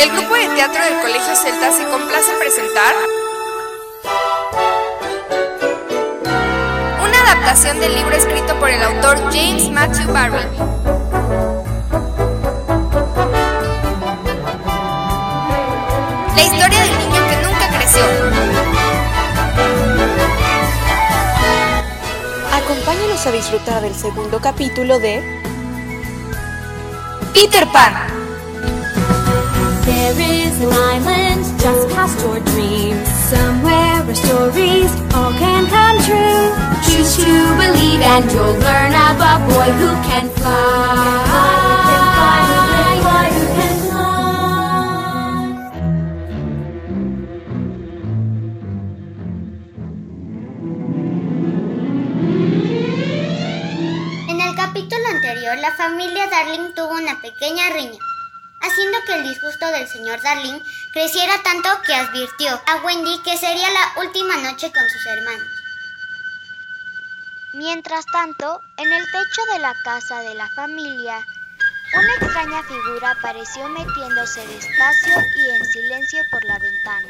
[0.00, 2.94] El grupo de teatro del Colegio Celta se complace en presentar
[7.06, 10.46] una adaptación del libro escrito por el autor James Matthew Barry.
[16.34, 18.04] La historia del niño que nunca creció.
[22.54, 25.42] Acompáñanos a disfrutar del segundo capítulo de
[27.34, 28.19] Peter Pan.
[30.00, 33.06] There is an island just past your dreams.
[33.28, 36.48] Somewhere where stories all can come true.
[36.86, 41.20] Choose to believe and you'll learn of a boy who can fly.
[41.30, 41.44] Who
[41.86, 42.40] can fly.
[54.30, 57.98] En el capítulo anterior, la familia Darling tuvo una pequeña riña,
[58.60, 60.60] haciendo que el disgusto del señor Darling
[60.92, 65.48] creciera tanto que advirtió a Wendy que sería la última noche con sus hermanos.
[67.54, 71.26] Mientras tanto, en el techo de la casa de la familia,
[71.96, 77.08] una extraña figura apareció metiéndose despacio y en silencio por la ventana.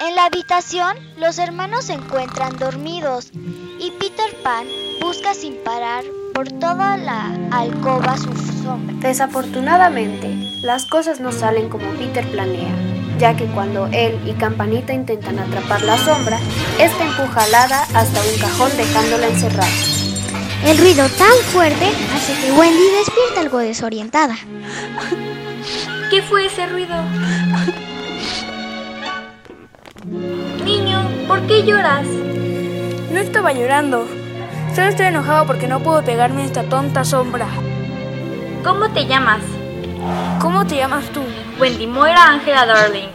[0.00, 4.66] En la habitación, los hermanos se encuentran dormidos y Peter Pan
[5.00, 6.04] busca sin parar
[6.40, 8.94] por toda la alcoba su sombra.
[9.00, 10.30] Desafortunadamente,
[10.62, 12.74] las cosas no salen como Peter planea,
[13.18, 16.38] ya que cuando él y Campanita intentan atrapar la sombra,
[16.78, 19.68] esta empuja a Lada hasta un cajón dejándola encerrada.
[20.64, 24.38] El ruido tan fuerte hace que Wendy despierte algo desorientada.
[26.10, 26.94] ¿Qué fue ese ruido?
[30.64, 32.06] Niño, ¿por qué lloras?
[33.12, 34.19] No estaba llorando.
[34.80, 37.46] Solo estoy enojado porque no puedo pegarme a esta tonta sombra.
[38.64, 39.42] ¿Cómo te llamas?
[40.40, 41.20] ¿Cómo te llamas tú?
[41.60, 43.10] Wendy Moira Angela Darling.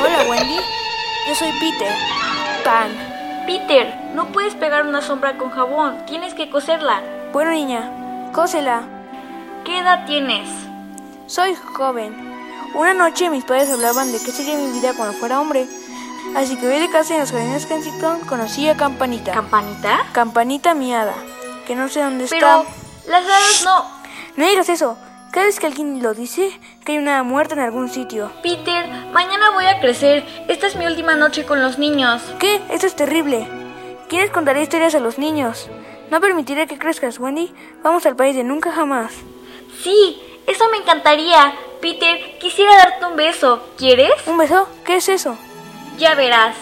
[0.00, 0.54] Hola, Wendy.
[1.26, 1.92] Yo soy Peter.
[2.64, 2.92] Pan.
[3.48, 6.06] Peter, no puedes pegar una sombra con jabón.
[6.06, 7.02] Tienes que coserla.
[7.32, 8.82] Bueno, niña, cósela.
[9.64, 10.48] ¿Qué edad tienes?
[11.26, 12.14] Soy joven.
[12.76, 15.66] Una noche mis padres hablaban de qué sería mi vida cuando fuera hombre.
[16.36, 19.32] Así que hoy de casa en los jardines de Kensington conocí a Campanita.
[19.32, 20.06] ¿Campanita?
[20.12, 21.14] Campanita miada.
[21.66, 23.10] Que no sé dónde Pero está.
[23.10, 23.84] las hadas no.
[24.36, 24.96] No digas eso.
[25.32, 28.32] Cada vez que alguien lo dice, que hay una muerta en algún sitio.
[28.42, 30.24] Peter, mañana voy a crecer.
[30.48, 32.22] Esta es mi última noche con los niños.
[32.38, 32.62] ¿Qué?
[32.70, 33.46] Esto es terrible.
[34.08, 35.68] ¿Quieres contar historias a los niños?
[36.10, 37.52] No permitiré que crezcas, Wendy.
[37.82, 39.12] Vamos al país de nunca jamás.
[39.82, 41.52] Sí, eso me encantaría.
[41.82, 43.62] Peter, quisiera darte un beso.
[43.76, 44.12] ¿Quieres?
[44.26, 44.66] ¿Un beso?
[44.86, 45.36] ¿Qué es eso?
[45.98, 46.54] Ya verás.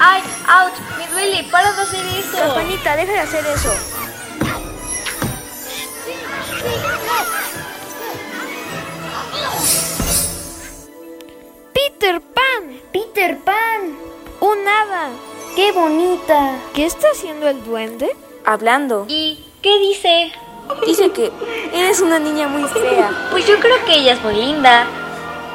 [0.00, 0.22] ¡Ay!
[0.48, 0.98] ¡Ouch!
[0.98, 1.44] ¡Me duele!
[1.44, 2.38] ¡Para de hacer eso!
[2.38, 3.72] Campanita, deja de hacer eso.
[11.72, 12.80] ¡Peter Pan!
[12.92, 13.96] ¡Peter Pan!
[14.40, 15.10] ¡Un hada!
[15.54, 16.56] ¡Qué bonita!
[16.74, 18.16] ¿Qué está haciendo el duende?
[18.44, 19.06] Hablando.
[19.08, 20.32] ¿Y qué dice?
[20.86, 21.30] Dice que
[21.72, 23.10] eres una niña muy fea.
[23.30, 24.86] Pues yo creo que ella es muy linda.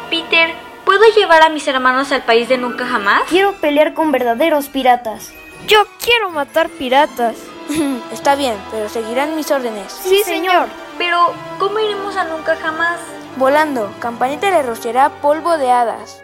[0.09, 0.53] Peter,
[0.85, 3.23] ¿puedo llevar a mis hermanos al país de nunca jamás?
[3.29, 5.31] Quiero pelear con verdaderos piratas.
[5.67, 7.35] Yo quiero matar piratas.
[8.11, 9.91] Está bien, pero seguirán mis órdenes.
[9.91, 10.67] Sí, señor.
[10.97, 13.00] Pero, ¿cómo iremos a nunca jamás?
[13.35, 16.23] Volando, Campanita le rociará polvo de hadas.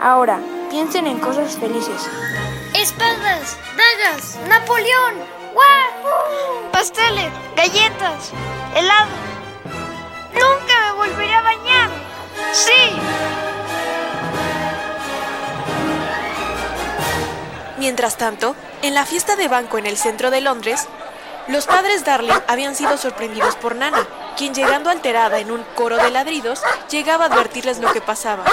[0.00, 0.40] Ahora,
[0.70, 2.08] piensen en cosas felices.
[2.74, 5.41] Espadas, dagas, Napoleón.
[6.72, 8.32] Pasteles, galletas,
[8.74, 9.10] helado.
[10.32, 11.90] Nunca me volveré a bañar.
[12.52, 12.72] Sí.
[17.78, 20.86] Mientras tanto, en la fiesta de banco en el centro de Londres,
[21.48, 26.10] los padres Darling habían sido sorprendidos por Nana, quien llegando alterada en un coro de
[26.10, 28.44] ladridos, llegaba a advertirles lo que pasaba.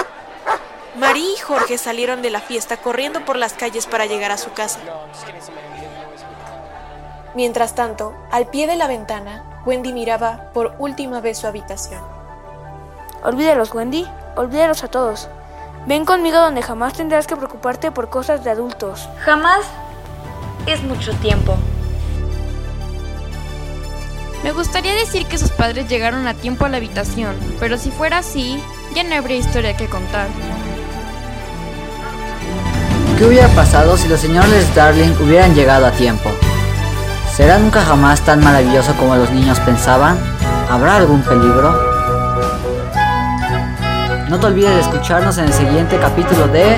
[0.96, 4.52] Marie y Jorge salieron de la fiesta corriendo por las calles para llegar a su
[4.54, 4.80] casa.
[7.36, 12.02] Mientras tanto, al pie de la ventana, Wendy miraba por última vez su habitación.
[13.24, 14.08] Olvídalos, Wendy.
[14.36, 15.28] Olvídalos a todos.
[15.86, 19.08] Ven conmigo donde jamás tendrás que preocuparte por cosas de adultos.
[19.20, 19.62] Jamás
[20.66, 21.56] es mucho tiempo.
[24.44, 28.20] Me gustaría decir que sus padres llegaron a tiempo a la habitación, pero si fuera
[28.20, 28.64] así,
[28.96, 30.28] ya no habría historia que contar.
[33.18, 36.32] ¿Qué hubiera pasado si los señores Darling hubieran llegado a tiempo?
[37.40, 40.20] ¿Será nunca jamás tan maravilloso como los niños pensaban?
[40.70, 41.72] ¿Habrá algún peligro?
[44.28, 46.78] No te olvides de escucharnos en el siguiente capítulo de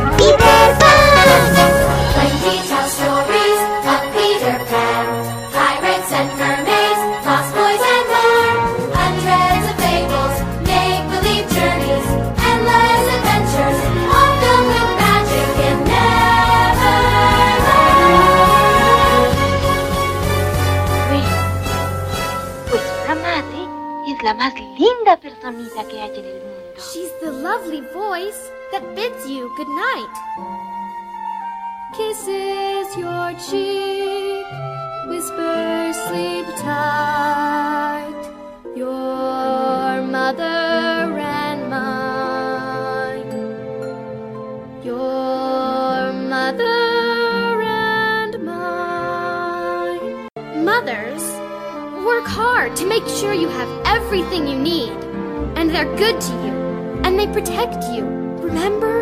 [24.42, 26.74] más linda personita que hay en el mundo.
[26.92, 30.16] She's the lovely voice that bids you good night.
[31.96, 34.44] Kisses your cheek,
[35.08, 38.22] whispers sleep tight.
[38.76, 43.32] Your mother and mine.
[44.84, 50.30] Your mother and mine.
[50.66, 51.41] Mothers,
[52.06, 54.90] work hard to make sure you have everything you need.
[55.58, 56.54] And they're good to you.
[57.04, 58.06] And they protect you.
[58.42, 59.01] Remember?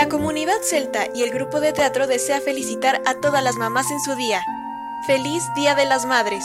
[0.00, 4.00] La comunidad celta y el grupo de teatro desea felicitar a todas las mamás en
[4.00, 4.40] su día.
[5.06, 6.42] ¡Feliz Día de las Madres!